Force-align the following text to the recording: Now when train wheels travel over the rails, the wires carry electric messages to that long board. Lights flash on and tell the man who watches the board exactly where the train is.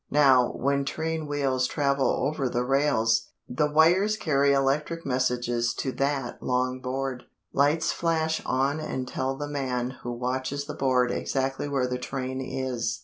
Now 0.09 0.51
when 0.55 0.83
train 0.83 1.27
wheels 1.27 1.67
travel 1.67 2.07
over 2.27 2.49
the 2.49 2.63
rails, 2.65 3.27
the 3.47 3.69
wires 3.69 4.17
carry 4.17 4.51
electric 4.51 5.05
messages 5.05 5.75
to 5.75 5.91
that 5.91 6.41
long 6.41 6.79
board. 6.81 7.25
Lights 7.53 7.91
flash 7.91 8.41
on 8.43 8.79
and 8.79 9.07
tell 9.07 9.35
the 9.37 9.47
man 9.47 9.91
who 10.01 10.11
watches 10.11 10.65
the 10.65 10.73
board 10.73 11.11
exactly 11.11 11.69
where 11.69 11.85
the 11.85 11.99
train 11.99 12.41
is. 12.41 12.99